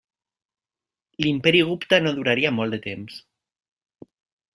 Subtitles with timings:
[1.25, 3.21] L'Imperi Gupta no duraria molt de temps.